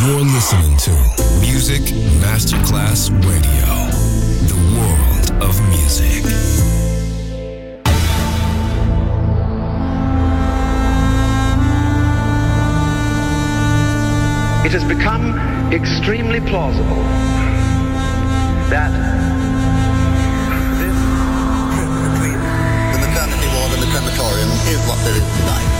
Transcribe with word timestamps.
You're 0.00 0.20
listening 0.20 0.78
to 0.78 0.92
Music 1.42 1.82
Masterclass 2.22 3.10
Radio, 3.22 3.68
the 4.48 4.56
world 4.72 5.42
of 5.42 5.60
music. 5.68 6.24
It 14.64 14.72
has 14.72 14.84
become 14.84 15.36
extremely 15.70 16.40
plausible 16.40 17.02
that 18.70 18.90
this... 20.78 20.96
The 22.94 23.06
maternity 23.06 23.48
ward 23.54 23.72
in 23.74 23.80
the 23.80 23.90
crematorium 23.92 24.48
is 24.72 24.80
what 24.88 24.98
there 25.04 25.16
is 25.16 25.36
tonight. 25.40 25.79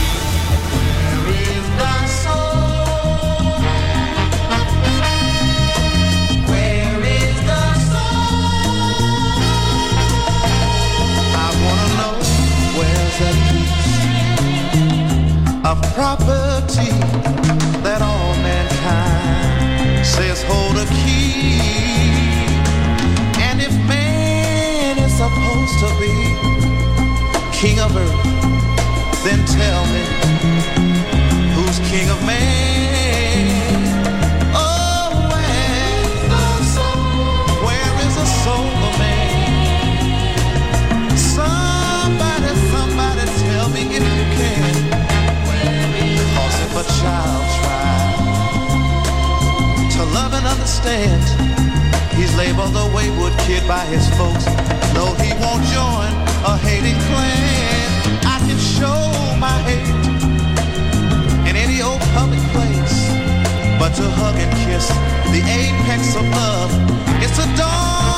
Of 15.71 15.81
property 15.93 16.91
that 17.81 18.01
all 18.01 18.35
mankind 18.43 20.05
says 20.05 20.43
hold 20.43 20.75
a 20.75 20.85
key. 20.99 21.61
And 23.39 23.61
if 23.61 23.71
man 23.87 24.97
is 24.97 25.13
supposed 25.13 25.77
to 25.83 25.89
be 26.01 26.11
king 27.55 27.79
of 27.79 27.95
earth, 27.95 28.23
then 29.23 29.39
tell 29.47 29.83
me 29.93 30.03
who's 31.55 31.79
king 31.89 32.09
of 32.09 32.21
man? 32.25 32.70
If 46.71 46.77
a 46.77 46.83
child 47.03 47.43
tries 47.59 48.21
to 49.95 50.03
love 50.15 50.33
and 50.33 50.47
understand, 50.47 51.23
he's 52.15 52.33
labeled 52.37 52.75
a 52.75 52.87
wayward 52.95 53.33
kid 53.39 53.67
by 53.67 53.83
his 53.85 54.07
folks. 54.15 54.45
No, 54.95 55.13
he 55.19 55.33
won't 55.43 55.63
join 55.75 56.11
a 56.47 56.55
hating 56.63 56.99
clan. 57.07 57.91
I 58.23 58.39
can 58.47 58.57
show 58.57 59.01
my 59.37 59.57
hate 59.67 59.89
in 61.49 61.55
any 61.57 61.81
old 61.81 62.01
public 62.15 62.43
place. 62.55 62.97
But 63.77 63.91
to 63.95 64.09
hug 64.19 64.35
and 64.35 64.51
kiss 64.63 64.87
the 65.33 65.41
apex 65.43 66.15
of 66.15 66.23
love, 66.29 66.71
it's 67.21 67.37
a 67.37 67.47
dawn 67.57 68.10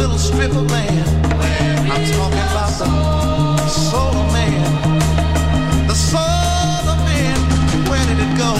little 0.00 0.18
strip 0.18 0.50
of 0.52 0.70
land. 0.70 1.06
I'm 1.92 2.04
talking 2.16 2.44
about 2.52 2.72
the 2.80 3.68
soul 3.68 4.14
man. 4.32 4.64
The 5.88 5.94
soul 5.94 6.88
of 6.92 6.98
man. 7.04 7.36
Where 7.90 8.04
did 8.08 8.16
it 8.16 8.32
go? 8.40 8.52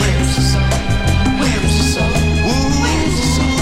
Where's 0.00 0.32
the 0.36 0.44
soul? 0.52 0.72
Where's 1.40 1.74
the 1.76 1.84
soul? 1.92 2.12
Where's 2.80 3.16
the 3.20 3.26
soul? 3.36 3.52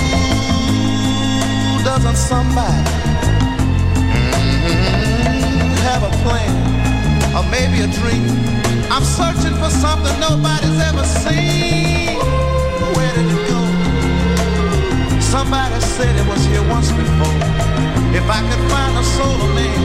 Ooh, 0.63 1.83
doesn't 1.83 2.19
somebody 2.31 2.87
mm, 4.39 5.75
have 5.89 6.03
a 6.07 6.13
plan 6.23 6.55
or 7.35 7.43
maybe 7.51 7.79
a 7.83 7.91
dream? 7.99 8.31
I'm 8.95 9.03
searching 9.03 9.57
for 9.59 9.71
something 9.71 10.17
nobody's 10.21 10.79
ever 10.89 11.03
seen. 11.03 12.17
Where 12.95 13.15
did? 13.17 13.28
Somebody 15.31 15.79
said 15.81 16.17
it 16.17 16.27
was 16.27 16.43
here 16.47 16.67
once 16.71 16.91
before. 16.91 17.39
If 18.17 18.25
I 18.31 18.41
could 18.49 18.65
find 18.73 18.97
a 18.97 19.05
soul 19.05 19.37
of 19.45 19.55
man, 19.55 19.81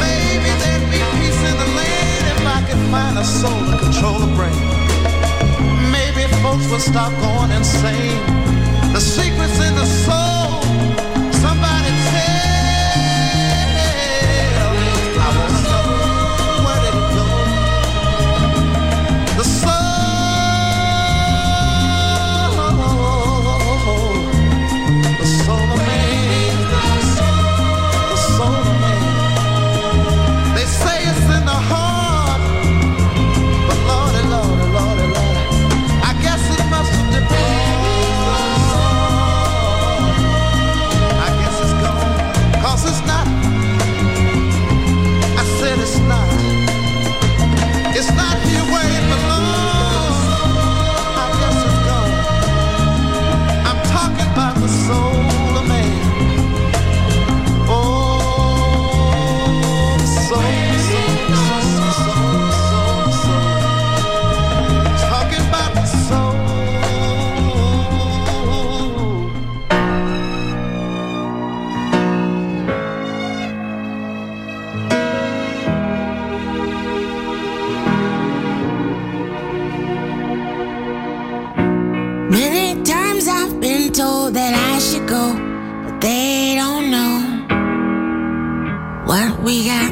maybe 0.00 0.50
there'd 0.62 0.88
be 0.90 1.00
peace 1.20 1.42
in 1.50 1.56
the 1.62 1.68
land. 1.76 2.24
If 2.32 2.46
I 2.46 2.60
could 2.66 2.82
find 2.90 3.18
a 3.18 3.24
soul 3.24 3.60
to 3.70 3.76
control 3.76 4.18
the 4.20 4.32
brain, 4.34 4.56
maybe 5.92 6.22
folks 6.40 6.66
would 6.70 6.80
stop 6.80 7.12
going 7.20 7.50
insane. 7.50 8.24
The 8.94 9.00
secrets 9.00 9.60
in 9.60 9.74
the 9.74 9.84
soul. 9.84 10.31
Told 83.92 84.32
that 84.32 84.54
I 84.54 84.78
should 84.78 85.06
go, 85.06 85.34
but 85.84 86.00
they 86.00 86.54
don't 86.56 86.90
know 86.90 87.14
what 89.04 89.42
we 89.42 89.66
got, 89.66 89.91